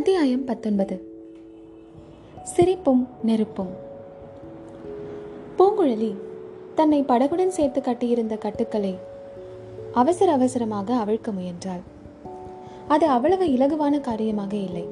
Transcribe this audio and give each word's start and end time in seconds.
அத்தியாயம் 0.00 0.44
பத்தொன்பது. 0.44 1.08
சிரிப்பும் 2.42 3.08
நெருப்பும். 3.22 3.68
பூங்குழலி 5.58 6.14
தன்னை 6.74 7.02
படகுடன் 7.02 7.46
சேர்த்து 7.46 7.80
கட்டியிருந்த 7.80 8.36
கட்டுக்களை 8.36 8.98
அவசர 9.92 10.32
அவசரமாக 10.32 10.94
அவிழ்க்க 10.94 11.32
முயன்றாள். 11.32 11.80
அது 12.88 13.06
அவ்வளவு 13.06 13.44
இலகுவான 13.44 14.00
காரியமாக 14.00 14.56
இல்லை. 14.56 14.88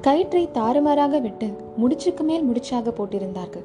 கயிற்றை 0.00 0.48
தாறுமாறாக 0.52 1.18
விட்டு 1.18 1.56
முடிச்சுக்கு 1.76 2.22
மேல் 2.22 2.48
முடிச்சாக 2.50 2.90
போட்டிருந்தார்கள். 2.90 3.64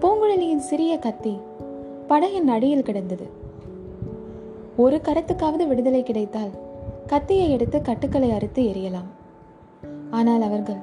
பூங்குழலியின் 0.00 0.58
சிறிய 0.58 0.98
கத்தி 0.98 1.38
படகின் 2.08 2.46
அடியில் 2.46 2.82
கிடந்தது. 2.82 3.26
ஒரு 4.76 5.00
கரத்துக்காவது 5.04 5.66
விடுதலை 5.66 6.02
கிடைத்தால் 6.02 6.64
கத்தியை 7.06 7.50
எடுத்து 7.50 7.82
கட்டுக்களை 7.82 8.30
அறுத்து 8.30 8.62
எரியலாம் 8.62 9.08
ஆனால் 10.10 10.42
அவர்கள் 10.42 10.80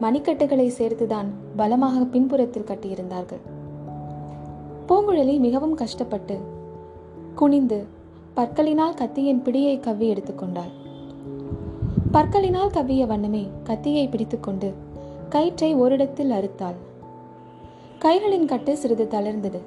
மணிக்கட்டுகளை 0.00 0.66
சேர்த்துதான் 0.78 1.26
பலமாக 1.56 2.04
பின்புறத்தில் 2.04 2.66
கட்டியிருந்தார்கள். 2.66 3.42
பூங்குழலி 4.88 5.38
மிகவும் 5.38 5.74
கஷ்டப்பட்டு 5.74 6.38
குனிந்து 7.34 7.84
பற்களினால் 8.36 8.94
கத்தியின் 8.94 9.42
பிடியை 9.42 9.80
கவ்வி 9.80 10.08
எடுத்துக்கொண்டாள் 10.12 10.72
பற்களினால் 12.12 12.74
கவ்விய 12.74 13.06
வண்ணமே 13.06 13.48
கத்தியை 13.64 14.08
பிடித்துக்கொண்டு 14.08 14.74
கயிற்றை 15.28 15.74
ஓரிடத்தில் 15.74 16.30
அறுத்தாள். 16.30 16.78
கைகளின் 17.98 18.44
கட்டு 18.44 18.76
சிறிது 18.76 19.08
தளர்ந்தது. 19.10 19.60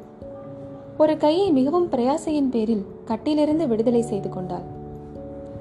ஒரு 0.98 1.18
கையை 1.18 1.52
மிகவும் 1.52 1.90
பிரயாசையின் 1.92 2.50
பேரில் 2.50 2.86
கட்டிலிருந்து 3.06 3.68
விடுதலை 3.68 4.02
செய்து 4.02 4.30
கொண்டாள். 4.30 4.78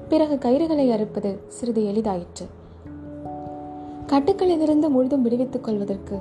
பிறகு 0.09 0.35
கயிறுகளை 0.35 0.91
அறுப்பது 0.91 1.39
சிறிது 1.47 1.81
எளிதாயிற்று. 1.81 2.45
கட்டுக்களிலிருந்து 4.07 4.89
முழுதும் 4.89 5.21
விடுவித்துக் 5.21 5.63
கொள்வதற்கு 5.63 6.19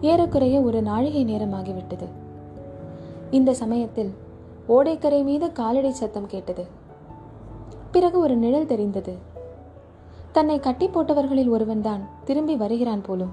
ஏறக்குறைய 0.00 0.60
ஒரு 0.60 0.82
நாழிகை 0.82 1.24
நேரமாகிவிட்டது. 1.24 2.08
இந்த 3.30 3.54
சமயத்தில் 3.54 4.14
ஓடைக்கரை 4.68 5.24
மீது 5.24 5.52
காலடி 5.52 5.92
சத்தம் 5.92 6.26
கேட்டது. 6.26 6.66
பிறகு 7.90 8.18
ஒரு 8.18 8.36
நிழல் 8.36 8.66
தெரிந்தது. 8.66 9.16
தன்னை 10.32 10.60
கட்டி 10.60 10.88
போட்டவர்களில் 10.88 11.48
ஒருவன்தான் 11.48 12.00
திரும்பி 12.24 12.56
வருகிறான் 12.56 13.00
போலும். 13.00 13.30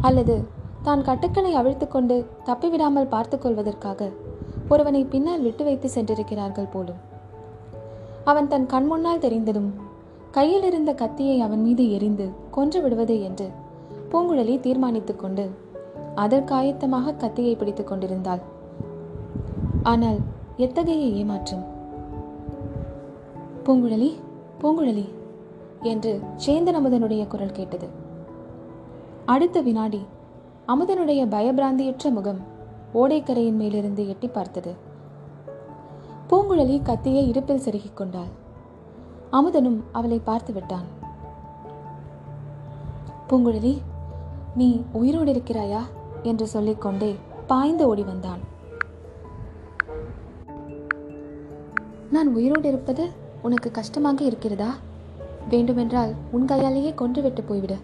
அல்லது 0.00 0.44
தான் 0.82 1.02
கட்டுக்களை 1.02 1.56
அவிழ்த்துக்கொண்டு 1.56 2.24
தப்பிவிடாமல் 2.44 3.08
பார்த்துக் 3.08 3.42
கொள்வதற்காக 3.42 4.10
ஒருவனை 4.68 5.04
பின்னால் 5.04 5.42
விட்டு 5.42 5.64
வைத்து 5.64 5.88
சென்றிருக்கிறார்கள் 5.88 6.70
போலும். 6.72 7.07
அவன் 8.30 8.48
தன் 8.48 8.66
கண் 8.66 8.86
முன்னால் 8.86 9.18
தெரிந்ததும் 9.18 9.70
கையில் 10.30 10.62
இருந்த 10.62 10.94
கத்தியை 10.94 11.40
அவன் 11.40 11.62
மீது 11.62 11.84
எரிந்து 11.92 12.26
கொன்று 12.50 12.82
விடுவது 12.82 13.22
என்று 13.22 13.46
பூங்குழலி 14.10 14.60
தீர்மானித்துக் 14.60 15.18
கொண்டு 15.18 15.44
அதற்காயத்தமாக 16.16 17.14
கத்தியை 17.14 17.54
பிடித்துக் 17.54 17.86
கொண்டிருந்தாள். 17.86 18.42
ஆனால் 19.82 20.18
எத்தகைய 20.56 21.04
ஏமாற்றம்? 21.20 21.64
பூங்குழலி 23.64 24.10
பூங்குழலி 24.60 25.06
என்று 25.82 26.12
சேந்தன் 26.46 26.78
அமுதனுடைய 26.80 27.26
குரல் 27.26 27.52
கேட்டது. 27.52 27.88
அடுத்த 29.26 29.60
வினாடி 29.60 30.02
அமுதனுடைய 30.68 31.22
பயபிராந்தியற்ற 31.34 32.10
முகம் 32.10 32.42
ஓடைக்கரையின் 32.94 33.60
மேலிருந்து 33.62 34.08
எட்டி 34.08 34.28
பார்த்தது. 34.28 34.74
பூங்குழலி 36.28 36.82
கத்தியை 36.82 37.28
இடுப்பில் 37.28 37.60
செருகிக் 37.60 37.96
கொண்டாள். 37.96 38.30
அமுதனும் 39.32 39.80
அவளை 39.92 40.18
பார்த்து 40.18 40.52
விட்டான். 40.52 40.84
பூங்குழலி 43.28 43.78
நீ 44.54 44.82
உயிரோடு 44.92 45.32
இருக்கிறாயா? 45.32 45.80
என்று 46.22 46.46
சொல்லிக்கொண்டே 46.46 47.16
பாய்ந்து 47.46 47.86
ஓடி 47.86 48.02
வந்தான். 48.02 48.38
நான் 52.10 52.34
உயிரோடு 52.34 52.68
இருப்பது 52.68 53.10
உனக்கு 53.42 53.70
கஷ்டமாக 53.70 54.24
இருக்கிறதா? 54.24 54.74
வேண்டுமென்றால் 55.48 56.14
உன் 56.30 56.44
கையாலேயே 56.44 56.94
கொன்றுவிட்டு 56.98 57.42
போய்விடு. 57.48 57.76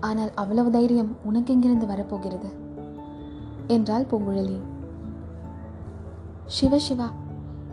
ஆனால் 0.00 0.30
அவ்வளவு 0.34 0.70
தைரியம் 0.70 1.16
உனக்கு 1.24 1.52
எங்கிருந்து 1.52 1.86
வரப்போகிறது? 1.86 2.48
என்றாள் 3.66 4.06
பூங்குழலி. 4.10 4.58
சிவ 6.46 6.78
சிவா 6.78 7.10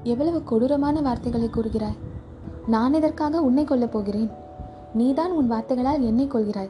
எவ்வளவு 0.05 0.43
கொடூரமான 0.43 1.01
வார்த்தைகளை 1.01 1.49
கூறுகிறாய்? 1.49 1.97
நான் 2.67 2.93
எதற்காக 2.93 3.41
உன்னை 3.41 3.63
கொல்லப் 3.63 3.91
போகிறேன்? 3.91 4.31
நீதான் 4.93 5.31
உன் 5.31 5.47
வார்த்தைகளால் 5.47 6.01
என்னை 6.01 6.27
கொள்கிறாய் 6.27 6.69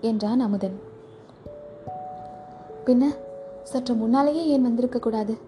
என்றான் 0.00 0.40
அமுதன். 0.40 0.80
பின்ன 2.86 3.02
சற்று 3.62 3.94
முன்னாலேயே 3.94 4.46
ஏன் 4.46 4.66
வந்திருக்கக்கூடாது 4.66 5.38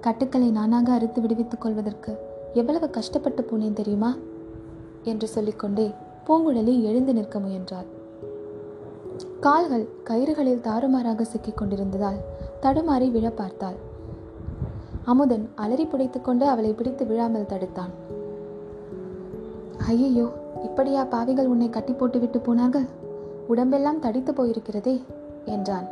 கட்டுக்களை 0.00 0.50
நானாக 0.50 0.92
அறுத்து 0.92 1.20
விடுவித்துக் 1.20 1.60
கொள்வதற்கு 1.60 2.18
எவ்வளவு 2.54 2.90
கஷ்டப்பட்டு 2.90 3.42
போனேன் 3.42 3.72
தெரியுமா? 3.72 4.16
என்று 5.02 5.28
சொல்லிக்கொண்டே 5.28 5.90
பூங்குழலி 6.26 6.82
எழுந்து 6.82 7.12
நிற்க 7.12 7.38
முயன்றாள். 7.38 7.88
கால்கள் 9.40 9.88
கயிறுகளில் 10.04 10.60
தாறுமாறாக 10.60 11.24
சிக்கிக் 11.24 11.56
கொண்டிருந்ததால் 11.56 12.20
தடுமாறி 12.62 13.10
விழ 13.10 13.30
பார்த்தாள். 13.30 13.92
அமுதன் 15.04 15.50
அலறி 15.54 15.84
புடைத்துக்கொண்டு 15.84 16.42
அவளை 16.42 16.72
பிடித்து 16.72 17.06
விழாமல் 17.06 17.46
தடுத்தான். 17.46 17.90
ஐயையோ 19.86 20.32
இப்படியா 20.62 21.04
பாவிகள் 21.04 21.46
உன்னை 21.46 21.70
கட்டி 21.70 21.92
போட்டு 21.92 22.18
விட்டு 22.18 22.40
போனார்கள்? 22.40 22.86
உடம்பெல்லாம் 23.46 23.98
தடித்து 23.98 24.32
போயிருக்கிறதே 24.32 25.02
என்றான். 25.44 25.86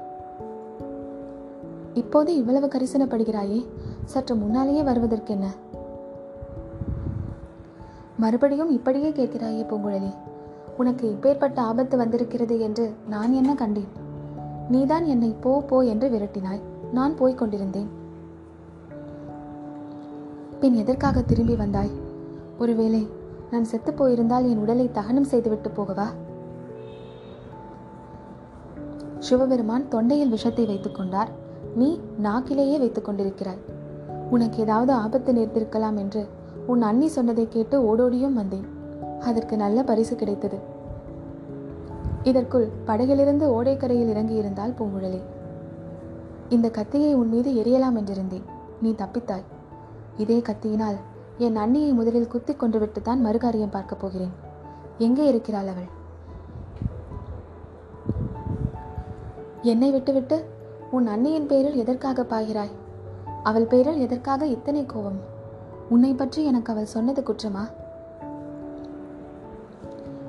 இப்போது 1.95 2.37
இவ்வளவு 2.37 2.67
கரிசனப்படுகிறாயே 2.67 3.67
சற்று 4.05 4.35
முன்னாலேயே 4.35 4.83
வருவதற்கென்ன? 4.83 5.45
மறுபடியும் 8.17 8.71
இப்படியே 8.71 9.11
கேட்கிறாயே 9.11 9.63
பூங்குழலி 9.65 10.15
உனக்கு 10.77 11.07
இப்பேற்பட்ட 11.09 11.59
ஆபத்து 11.61 11.97
வந்திருக்கிறது 11.97 12.61
என்று 12.61 12.95
நான் 13.09 13.33
என்ன 13.33 13.55
கண்டேன்? 13.55 13.91
நீதான் 14.69 15.05
என்னை 15.05 15.35
போ 15.41 15.63
போ 15.63 15.81
என்று 15.81 16.09
விரட்டினாய். 16.09 16.63
நான் 16.93 17.17
போய்க் 17.17 17.39
கொண்டிருந்தேன். 17.39 18.01
பின் 20.63 20.75
எதற்காக 20.75 21.23
திரும்பி 21.23 21.57
வந்தாய்? 21.57 21.91
ஒருவேளை 22.59 23.09
நான் 23.51 23.65
செத்து 23.65 23.93
போயிருந்தால் 23.93 24.49
என் 24.49 24.59
உடலை 24.59 24.91
தகனம் 24.93 25.25
செய்துவிட்டு 25.25 25.69
போகவா? 25.69 26.05
சிவபெருமான் 29.19 29.89
தொண்டையில் 29.89 30.29
விஷத்தை 30.29 30.67
வைத்துக் 30.67 30.95
கொண்டார். 30.95 31.29
நீ 31.75 32.01
நாக்கிலேயே 32.23 32.79
வைத்துக் 32.79 33.09
கொண்டிருக்கிறாய். 33.09 33.59
உனக்கு 34.31 34.59
ஏதாவது 34.59 34.93
ஆபத்து 34.93 35.33
நேர்ந்திருக்கலாம் 35.33 35.97
என்று 35.97 36.29
உன் 36.67 36.83
அண்ணி 36.83 37.09
சொன்னதை 37.09 37.47
கேட்டு 37.49 37.83
ஓடோடியும் 37.83 38.33
வந்தேன். 38.33 38.67
அதற்கு 39.21 39.57
நல்ல 39.57 39.83
பரிசு 39.83 40.17
கிடைத்தது. 40.17 40.59
இதற்குள் 42.23 42.69
படகிலிருந்து 42.85 43.63
ஓடைக்கரையில் 43.63 44.13
இறங்கியிருந்தால் 44.15 44.75
பூங்குழலி. 44.79 45.21
இந்த 46.49 46.71
கத்தியை 46.71 47.15
உன் 47.15 47.29
மீது 47.29 47.53
எரியலாம் 47.53 47.97
என்றிருந்தேன். 47.97 48.45
நீ 48.83 48.95
தப்பித்தாய். 48.99 49.52
இதே 50.17 50.39
கத்தியினால் 50.39 50.97
என் 51.39 51.57
அண்ணியை 51.57 51.93
முதலில் 51.93 52.27
குத்திக் 52.27 52.59
கொண்டு 52.59 52.79
விட்டுத்தான் 52.79 53.25
மறுகாரியம் 53.25 53.71
பார்க்கப் 53.71 54.01
போகிறேன். 54.01 54.31
எங்கே 54.99 55.29
இருக்கிறாள் 55.29 55.67
அவள்? 55.67 56.01
என்னை 59.63 59.91
விட்டுவிட்டு 59.91 60.45
உன் 60.91 61.09
அண்ணியின் 61.09 61.47
பேரில் 61.47 61.75
எதற்காக 61.75 62.23
பாய்கிறாய்? 62.23 62.71
அவள் 63.43 63.65
பேரில் 63.65 63.99
எதற்காக 63.99 64.47
இத்தனை 64.47 64.87
கோபம்? 64.87 65.19
உன்னை 65.89 66.15
பற்றி 66.15 66.45
எனக்கு 66.45 66.73
அவள் 66.73 66.85
சொன்னது 66.85 67.23
குற்றமா? 67.23 67.71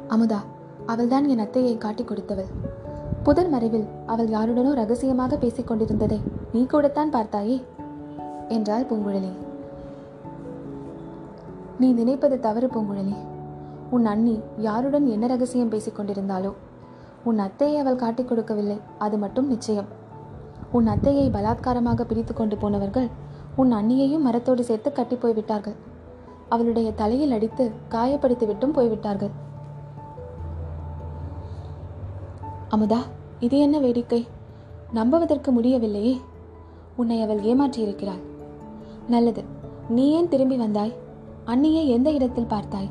அமுதா 0.09 0.37
அவள்தான் 0.85 1.27
என் 1.27 1.39
அத்தையை 1.39 1.77
காட்டிக் 1.77 2.11
கொடுத்தவள். 2.11 2.51
புதர் 3.23 3.49
மறைவில் 3.49 3.87
அவள் 4.05 4.27
யாருடனோ 4.27 4.73
ரகசியமாக 4.73 5.37
பேசிக் 5.37 5.67
கொண்டிருந்ததை 5.67 6.21
நீ 6.53 6.65
கூடத்தான் 6.65 7.13
பார்த்தாயே? 7.13 7.63
என்றாள் 8.47 8.83
பூங்குழலி. 8.83 9.31
நீ 11.79 11.91
நினைப்பது 11.91 12.39
தவறு 12.39 12.67
பூங்குழலி. 12.67 13.15
உன் 13.89 14.05
அண்ணி 14.05 14.39
யாருடன் 14.57 15.05
என்ன 15.05 15.27
ரகசியம் 15.27 15.69
பேசிக் 15.69 15.99
கொண்டிருந்தாலோ 15.99 16.53
உன் 17.23 17.39
அத்தையை 17.39 17.75
அவள் 17.77 17.95
காட்டிக் 17.95 18.27
கொடுக்கவில்லை. 18.27 18.79
அது 18.97 19.17
மட்டும் 19.17 19.47
நிச்சயம். 19.47 19.85
உன் 20.71 20.87
அத்தையை 20.87 21.29
பலாத்காரமாக 21.29 22.03
பிடித்து 22.03 22.33
கொண்டு 22.33 22.57
போனவர்கள் 22.57 23.07
உன் 23.55 23.73
அண்ணியையும் 23.73 24.19
மரத்தோடு 24.19 24.63
சேர்த்து 24.63 24.91
கட்டி 24.91 25.15
போய்விட்டார்கள் 25.15 25.75
அவளுடைய 26.49 26.93
தலையில் 26.93 27.31
அடித்து 27.31 27.71
காயப்படுத்தி 27.89 28.45
விட்டும் 28.45 28.71
போய்விட்டார்கள் 28.71 29.29
அமுதா 32.69 32.97
இது 33.39 33.59
என்ன 33.59 33.79
வேடிக்கை? 33.79 34.27
நம்புவதற்கு 34.93 35.51
முடியவில்லையே. 35.51 36.21
உன்னை 36.95 37.21
அவள் 37.21 37.39
ஏமாற்றியிருக்கிறாள். 37.39 38.21
நல்லது. 39.09 39.43
நீ 39.89 40.11
ஏன் 40.11 40.27
திரும்பி 40.27 40.55
வந்தாய்? 40.55 40.93
அண்ணியை 41.51 41.87
எந்த 41.87 42.11
இடத்தில் 42.11 42.51
பார்த்தாய்? 42.53 42.89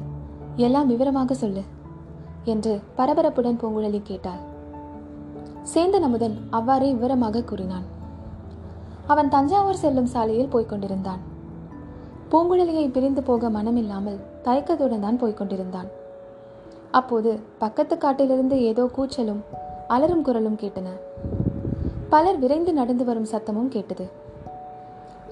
எல்லாம் 0.56 0.87
விவரமாக 0.87 1.34
சொல்லு 1.34 1.62
என்று 2.44 2.72
பரபரப்புடன் 2.99 3.58
பூங்குழலி 3.60 4.00
கேட்டாள். 4.02 4.43
சேந்தன் 5.72 6.06
அமுதன் 6.08 6.37
அவ்வாறே 6.50 6.88
விவரமாக 6.93 7.43
கூறினான். 7.43 7.87
அவன் 9.06 9.28
தஞ்சாவூர் 9.28 9.81
செல்லும் 9.82 10.10
சாலையில் 10.14 10.52
போய்க் 10.54 10.69
கொண்டிருந்தான். 10.69 11.22
பூங்குழலியை 12.32 12.87
பிரிந்து 12.90 13.22
போக 13.22 13.49
மனமில்லாமல் 13.49 14.22
தயக்கத்துடன் 14.43 15.04
தான் 15.06 15.20
போய்க் 15.22 15.40
கொண்டிருந்தான். 15.40 15.88
அப்போது 16.90 17.31
பக்கத்து 17.58 17.99
காட்டிலிருந்து 17.99 18.56
ஏதோ 18.62 18.84
கூச்சலும் 18.96 19.43
அலறும் 19.87 20.22
குரலும் 20.22 20.60
கேட்டன. 20.62 20.88
பலர் 22.08 22.38
விரைந்து 22.38 22.72
நடந்து 22.72 23.04
வரும் 23.04 23.31
சத்தமும் 23.32 23.69
கேட்டது. 23.69 24.06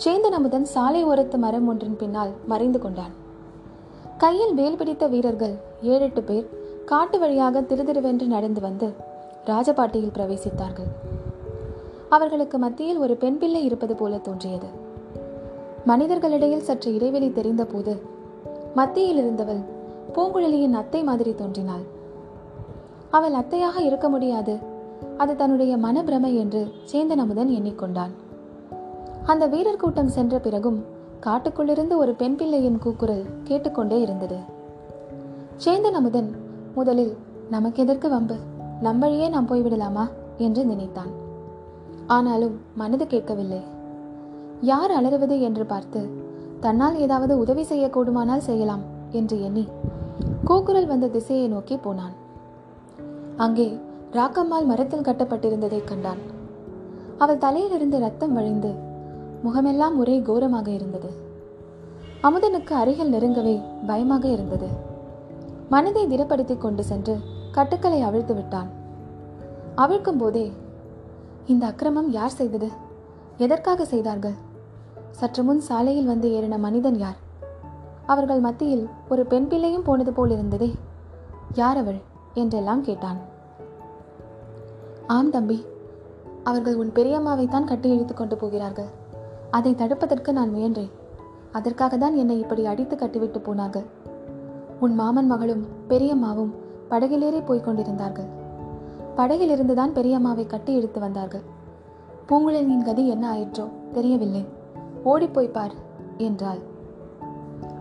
சேந்தன் 0.04 0.34
அமுதன் 0.36 0.64
சாலை 0.64 1.00
ஓரத்து 1.04 1.36
மரம் 1.38 1.66
ஒன்றின் 1.68 1.96
பின்னால் 1.96 2.30
மறைந்து 2.46 2.78
கொண்டான். 2.78 3.14
கையில் 4.18 4.54
வேல் 4.54 4.76
பிடித்த 4.76 5.06
வீரர்கள் 5.06 5.54
ஏழெட்டு 5.82 6.22
பேர் 6.22 6.46
காட்டு 6.84 7.18
வழியாக 7.18 7.60
திருதிருவென்று 7.60 8.26
நடந்து 8.26 8.60
வந்து 8.60 8.88
ராஜபாட்டியில் 9.46 10.14
பிரவேசித்தார்கள். 10.16 10.88
அவர்களுக்கு 12.08 12.58
மத்தியில் 12.58 12.98
ஒரு 12.98 13.16
பெண் 13.16 13.38
பிள்ளை 13.38 13.64
இருப்பது 13.64 13.96
போல 13.96 14.16
தோன்றியது. 14.16 14.70
மனிதர்களிடையில் 15.86 16.66
சற்று 16.68 16.94
இடைவெளி 16.94 17.28
தெரிந்தபோது 17.28 17.94
மத்தியில் 18.74 19.16
இருந்தவள் 19.16 19.62
பூங்குழலியின் 20.14 20.78
அத்தை 20.82 21.02
மாதிரி 21.02 21.34
தோன்றினாள். 21.34 21.84
அவள் 23.10 23.32
அத்தையாக 23.32 23.78
இருக்க 23.80 24.08
முடியாது 24.08 24.56
அது 25.18 25.36
தன்னுடைய 25.36 25.76
மனப்பிரமை 25.76 26.34
என்று 26.34 26.64
சேந்தன் 26.92 27.24
அமுதன் 27.26 27.48
எண்ணிக்கொண்டான். 27.48 28.14
அந்த 29.30 29.46
வீரர் 29.46 29.76
கூட்டம் 29.76 30.08
சென்ற 30.08 30.38
பிறகும் 30.38 30.84
காட்டுக்குள்ளிருந்து 31.20 31.96
ஒரு 31.96 32.14
பெண் 32.14 32.36
பிள்ளையின் 32.36 32.78
கூக்குரல் 32.78 33.24
கேட்டுக்கொண்டே 33.44 34.00
இருந்தது. 34.00 34.36
சேந்தன் 35.64 35.90
அமுதன் 35.90 36.34
முதலில் 36.74 37.16
நமக்கு 37.50 37.82
எதற்கு 37.82 38.08
வம்பு? 38.08 38.36
நம் 38.80 38.98
வழியே 38.98 39.28
நாம் 39.28 39.48
போய்விடலாமா? 39.48 40.08
என்று 40.38 40.64
நினைத்தான். 40.64 41.08
ஆனாலும் 42.06 42.60
மனது 42.74 43.06
கேட்கவில்லை. 43.06 43.60
யார் 44.60 44.90
அலறுவது? 44.90 45.40
என்று 45.40 45.66
பார்த்து 45.66 46.08
தன்னால் 46.60 46.98
ஏதாவது 46.98 47.38
உதவி 47.38 47.62
செய்யக்கூடுமானால் 47.62 48.40
செய்யலாம் 48.40 48.80
என்று 49.10 49.42
எண்ணி 49.42 49.68
கூக்குரல் 50.44 50.86
வந்த 50.86 51.08
திசையை 51.08 51.48
நோக்கி 51.48 51.76
போனான். 51.76 52.12
அங்கே 53.36 53.78
ராக்கம்மாள் 54.12 54.64
மரத்தில் 54.64 55.00
கட்டப்பட்டிருந்ததைக் 55.00 55.88
கண்டான். 55.88 56.18
அவள் 57.18 57.38
தலையிலிருந்து 57.38 57.98
ரத்தம் 57.98 58.32
வழிந்து 58.32 58.88
முகமெல்லாம் 59.42 59.98
ஒரே 59.98 60.20
கோரமாக 60.20 60.70
இருந்தது. 60.70 61.10
அமுதனுக்கு 62.22 62.72
அருகில் 62.72 63.12
நெருங்கவே 63.12 63.60
பயமாக 63.86 64.28
இருந்தது. 64.28 64.66
மனதை 65.68 66.06
திடப்படுத்திக் 66.06 66.58
கொண்டு 66.58 66.84
சென்று 66.84 67.18
கட்டுக்களை 67.52 68.02
அவிழ்த்து 68.02 68.34
விட்டான். 68.34 68.68
அவிழ்க்கும் 69.76 70.18
போதே 70.18 70.52
இந்த 71.46 71.66
அக்கிரமம் 71.66 72.10
யார் 72.10 72.30
செய்தது? 72.30 72.68
எதற்காக 73.36 73.84
செய்தார்கள்? 73.84 74.34
சற்று 75.10 75.42
முன் 75.42 75.60
சாலையில் 75.60 76.06
வந்து 76.06 76.28
ஏறின 76.28 76.58
மனிதன் 76.58 76.98
யார்? 76.98 77.16
அவர்கள் 78.06 78.40
மத்தியில் 78.40 78.88
ஒரு 79.08 79.26
பெண் 79.26 79.48
பிள்ளையும் 79.48 79.82
போனது 79.82 80.12
போல் 80.12 80.30
இருந்ததே 80.30 80.74
யார் 81.54 81.76
அவள்? 81.76 82.00
என்றெல்லாம் 82.34 82.82
கேட்டான். 82.82 83.16
ஆம் 85.06 85.30
தம்பி 85.30 85.64
அவர்கள் 86.44 86.74
உன் 86.74 86.92
பெரியம்மாவைத்தான் 86.94 87.64
கட்டி 87.64 87.88
இழுத்து 87.88 88.14
கொண்டு 88.14 88.36
போகிறார்கள். 88.36 88.98
அதை 89.50 89.74
தடுப்பதற்கு 89.74 90.32
நான் 90.32 90.54
முயன்றேன். 90.54 90.90
அதற்காக 91.52 91.96
தான் 91.96 92.14
என்னை 92.14 92.38
இப்படி 92.38 92.66
அடித்து 92.66 92.96
கட்டிவிட்டு 92.96 93.40
போனார்கள். 93.40 93.86
உன் 94.80 94.94
மாமன் 94.94 95.26
மகளும் 95.26 95.66
பெரியம்மாவும் 95.88 96.52
படகிலேறி 96.90 97.46
போய்க் 97.46 97.64
கொண்டிருந்தார்கள். 97.64 98.28
படகிலிருந்து 99.16 99.74
தான் 99.74 99.92
பெரியம்மாவை 99.92 100.46
கட்டி 100.46 100.74
எடுத்து 100.74 101.00
வந்தார்கள். 101.00 101.42
பூங்குழலியின் 102.28 102.84
கதி 102.84 103.08
என்ன 103.08 103.24
ஆயிற்றோ 103.32 103.68
தெரியவில்லை. 103.92 104.44
ஓடிப்போய் 105.04 105.48
பார் 105.48 105.74
என்றாள். 106.18 106.60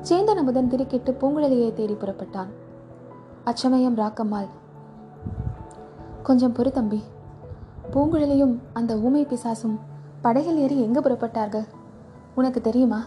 சேந்தன் 0.01 0.41
அமுதன் 0.41 0.67
திருக்கிட்டு 0.67 1.11
பூங்குழலியை 1.21 1.73
தேடி 1.73 1.93
புறப்பட்டான். 1.93 2.51
அச்சமயம் 3.43 3.97
ராக்கம்மாள் 3.97 4.49
கொஞ்சம் 6.23 6.53
பொறு 6.53 6.71
தம்பி. 6.71 7.03
பூங்குழலியும் 7.91 8.55
அந்த 8.73 8.97
ஊமை 8.97 9.25
பிசாசும் 9.25 9.77
படகில் 10.21 10.57
ஏறி 10.57 10.81
எங்கு 10.81 11.01
புறப்பட்டார்கள்? 11.01 11.65
உனக்கு 12.35 12.61
தெரியுமா? 12.61 13.03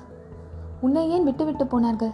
உன்னை 0.81 1.11
ஏன் 1.11 1.25
விட்டுவிட்டு 1.25 1.67
போனார்கள்? 1.67 2.11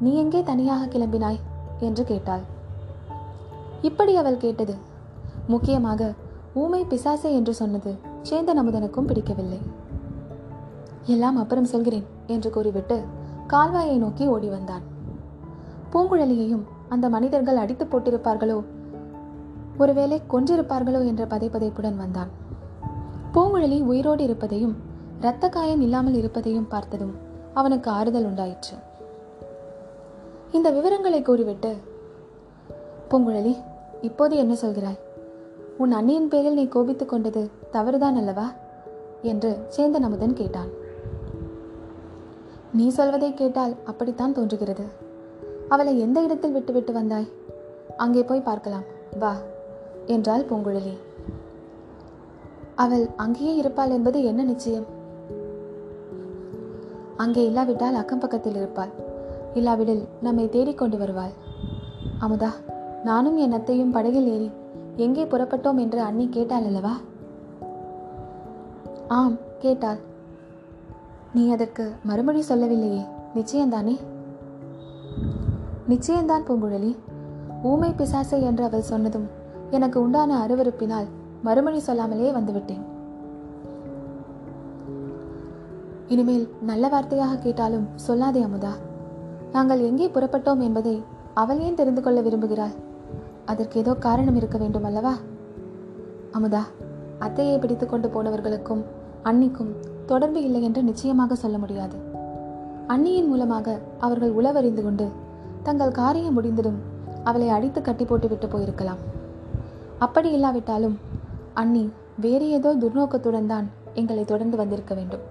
நீ 0.00 0.14
எங்கே 0.14 0.42
தனியாக 0.42 0.86
கிளம்பினாய்? 0.86 1.38
என்று 1.78 2.04
கேட்டாள். 2.04 2.40
இப்படி 3.82 4.16
அவள் 4.16 4.36
கேட்டது. 4.36 4.74
முக்கியமாக 5.46 6.12
ஊமை 6.54 6.84
பிசாசை 6.84 7.32
என்று 7.32 7.54
சொன்னது 7.54 7.98
சேந்தன் 8.30 8.58
அமுதனுக்கும் 8.58 9.06
பிடிக்கவில்லை. 9.06 9.58
எல்லாம் 11.04 11.36
அப்புறம் 11.36 11.64
சொல்கிறேன் 11.64 12.06
என்று 12.26 12.50
கூறிவிட்டு 12.50 13.02
கால்வாயை 13.48 13.96
நோக்கி 13.96 14.26
ஓடி 14.26 14.48
வந்தான். 14.48 14.82
பூங்குழலியையும் 15.92 16.62
அந்த 16.88 17.08
மனிதர்கள் 17.08 17.56
அடித்து 17.56 17.84
போட்டிருப்பார்களோ? 17.84 18.64
ஒருவேளை 19.78 20.22
கொன்றிருப்பார்களோ? 20.30 21.06
என்ற 21.06 21.26
பதைப்பதைப்புடன் 21.26 21.96
வந்தான். 21.96 22.44
பூங்குழலி 23.36 23.82
உயிரோடு 23.82 24.24
இருப்பதையும் 24.24 24.76
இரத்த 25.18 25.48
காயம் 25.48 25.80
இல்லாமல் 25.80 26.14
இருப்பதையும் 26.14 26.68
பார்த்ததும் 26.68 27.14
அவனுக்கு 27.54 27.90
ஆறுதல் 27.90 28.24
உண்டாயிற்று. 28.24 28.76
இந்த 30.52 30.70
விவரங்களை 30.70 31.22
கூறிவிட்டு 31.22 31.76
பூங்குழலி 33.10 33.56
இப்போது 34.00 34.36
என்ன 34.36 34.54
சொல்கிறாய்? 34.54 34.98
உன் 35.76 35.94
அண்ணியின் 35.94 36.28
பேரில் 36.28 36.54
நீ 36.54 36.68
கோபித்துக் 36.68 37.08
கொண்டது 37.08 37.50
தவறுதான் 37.70 38.16
அல்லவா? 38.16 38.52
என்று 39.22 39.66
சேந்தன் 39.76 40.06
அமுதன் 40.08 40.32
கேட்டான். 40.32 40.68
நீ 42.72 42.88
சொல்வதை 42.88 43.34
கேட்டால் 43.34 43.76
அப்படித்தான் 43.84 44.32
தோன்றுகிறது. 44.32 44.86
அவளை 45.68 46.00
எந்த 46.00 46.22
இடத்தில் 46.22 46.52
விட்டுவிட்டு 46.52 46.92
வந்தாய்? 46.92 47.28
அங்கே 47.96 48.22
போய் 48.22 48.40
பார்க்கலாம். 48.40 48.82
வா 49.18 49.36
என்றாள் 50.06 50.44
பூங்குழலி. 50.44 50.96
அவள் 52.76 53.08
அங்கேயே 53.16 53.56
இருப்பாள் 53.56 53.90
என்பது 53.90 54.24
என்ன 54.24 54.42
நிச்சயம்? 54.42 54.86
அங்கே 57.16 57.46
இல்லாவிட்டால் 57.46 57.94
அக்கம் 57.94 58.18
பக்கத்தில் 58.18 58.54
இருப்பாள். 58.54 58.88
இல்லாவிடில் 59.54 60.08
நம்மை 60.20 60.48
தேடிக்கொண்டு 60.48 60.98
வருவாள். 60.98 61.32
அமுதா 62.20 62.50
நானும் 63.04 63.36
என் 63.36 63.52
அத்தையும் 63.52 63.90
படகில் 63.90 64.26
ஏறி 64.26 64.50
எங்கே 64.96 65.24
புறப்பட்டோம் 65.24 65.76
என்று 65.76 66.00
அண்ணி 66.00 66.28
கேட்டாள் 66.28 66.64
அல்லவா? 66.64 66.94
ஆம் 69.08 69.36
கேட்டாள். 69.58 69.98
நீ 71.34 71.50
அதற்கு 71.50 71.92
மறுமொழி 72.02 72.40
சொல்லவில்லையே 72.40 73.02
நிச்சயம்தானே? 73.34 73.96
நிச்சயம்தான் 75.88 76.46
பூங்குழலி. 76.48 76.96
ஊமை 77.62 77.90
பிசாசை 77.90 78.42
என்று 78.42 78.64
அவள் 78.64 78.90
சொன்னதும் 78.92 79.28
எனக்கு 79.70 80.02
உண்டான 80.02 80.46
அருவறுப்பினால் 80.46 81.06
மறுமொழி 81.46 81.80
சொல்லாமலே 81.88 82.28
வந்துவிட்டேன். 82.36 82.84
இனிமேல் 86.14 86.46
நல்ல 86.70 86.84
வார்த்தையாக 86.92 87.38
கேட்டாலும் 87.44 87.86
சொல்லாதே 88.06 88.40
அமுதா. 88.48 88.72
நாங்கள் 89.54 89.80
எங்கே 89.88 90.06
புறப்பட்டோம் 90.14 90.62
என்பதை 90.66 90.96
அவள் 91.42 91.62
ஏன் 91.66 91.78
தெரிந்து 91.80 92.02
கொள்ள 92.02 92.18
விரும்புகிறாள்? 92.26 92.74
அதற்கு 93.52 93.76
ஏதோ 93.82 93.92
காரணம் 94.06 94.38
இருக்க 94.40 94.56
வேண்டும் 94.62 94.86
அல்லவா? 94.88 95.14
அமுதா 96.36 96.62
அத்தையை 97.26 97.56
பிடித்து 97.60 97.86
கொண்டு 97.86 98.08
போனவர்களுக்கும் 98.14 98.82
அன்னிக்கும் 99.30 99.72
தொடர்பு 100.10 100.40
இல்லை 100.46 100.60
என்று 100.62 100.80
நிச்சயமாக 100.82 101.36
சொல்ல 101.42 101.56
முடியாது. 101.62 101.96
அன்னியின் 102.94 103.30
மூலமாக 103.30 103.76
அவர்கள் 104.06 104.36
உளவறிந்து 104.38 104.82
கொண்டு 104.82 105.06
தங்கள் 105.62 105.96
காரியம் 106.00 106.36
முடிந்ததும் 106.38 106.78
அவளை 107.28 107.48
அடித்து 107.56 107.80
கட்டி 107.82 108.04
போட்டு 108.04 108.28
விட்டு 108.28 108.48
போயிருக்கலாம். 108.52 109.00
அப்படி 110.04 110.28
இல்லாவிட்டாலும் 110.36 110.96
அண்ணி 111.56 111.92
வேறு 112.20 112.46
ஏதோ 112.50 112.70
துர்நோக்கத்துடன் 112.74 113.46
தான் 113.46 113.66
எங்களை 113.94 114.24
தொடர்ந்து 114.24 114.56
வந்திருக்க 114.56 114.94
வேண்டும். 114.94 115.24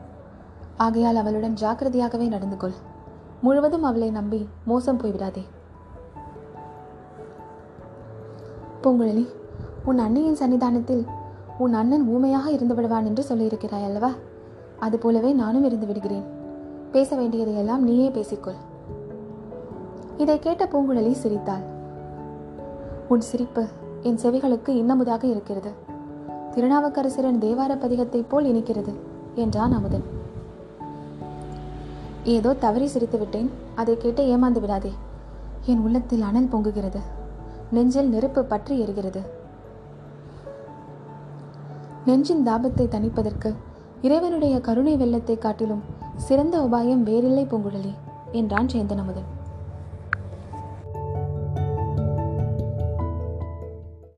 ஆகையால் 0.78 1.16
அவளுடன் 1.16 1.58
ஜாக்கிரதையாகவே 1.62 2.28
நடந்து 2.28 2.58
கொள். 2.58 2.78
முழுவதும் 3.42 3.84
அவளை 3.84 4.10
நம்பி 4.10 4.48
மோசம் 4.66 5.00
போய்விடாதே. 5.00 5.44
பூங்குழலி 8.84 9.26
உன் 9.86 10.00
அண்ணியின் 10.00 10.40
சன்னிதானத்தில் 10.40 11.04
உன் 11.58 11.74
அண்ணன் 11.74 12.08
ஊமையாக 12.08 12.52
இருந்து 12.52 12.76
விடுவான் 12.76 13.06
என்று 13.06 13.26
சொல்லியிருக்கிறாய் 13.30 13.88
அல்லவா? 13.90 14.12
அதுபோலவே 14.80 15.34
நானும் 15.34 15.64
இருந்து 15.64 15.86
விடுகிறேன். 15.86 16.26
பேச 16.92 17.16
வேண்டியதையெல்லாம் 17.16 17.84
நீயே 17.84 18.10
பேசிக்கொள். 18.10 18.62
இதை 20.18 20.40
கேட்ட 20.40 20.66
பூங்குழலி 20.66 21.12
சிரித்தாள். 21.12 21.66
உன் 23.10 23.22
சிரிப்பு 23.22 23.66
என் 24.02 24.22
செவிகளுக்கு 24.24 24.72
இன்னமுதாக 24.82 25.24
இருக்கிறது. 25.24 25.85
திருநாவுக்கரசரின் 26.56 27.40
தேவார 27.40 27.76
பதிகத்தைப் 27.76 28.26
போல் 28.30 28.46
இனிக்கிறது 28.46 28.94
என்றான் 29.36 29.72
அமுதன். 29.72 30.04
ஏதோ 32.24 32.54
தவறி 32.54 32.88
சிரித்து 32.88 33.18
விட்டேன். 33.18 33.52
அதை 33.76 33.98
கேட்டு 33.98 34.38
ஏமாந்து 34.38 34.60
விடாதே. 34.60 34.92
என் 35.66 35.80
உள்ளத்தில் 35.80 36.22
அனல் 36.22 36.50
பொங்குகிறது. 36.52 37.00
நெஞ்சில் 37.72 38.10
நெருப்பு 38.10 38.44
பற்றி 38.44 38.82
எரிகிறது. 38.82 39.22
நெஞ்சின் 42.06 42.48
தாபத்தை 42.48 42.88
தணிப்பதற்கு 42.88 43.54
இறைவனுடைய 44.02 44.62
கருணை 44.62 44.96
வெள்ளத்தை 44.96 45.38
காட்டிலும் 45.38 45.84
சிறந்த 46.16 46.60
உபாயம் 46.60 47.04
வேறில்லை 47.04 47.46
பூங்குழலி 47.46 47.94
என்றான் 48.32 48.66
சேந்தன் 48.66 48.98
அமுதன். 48.98 49.44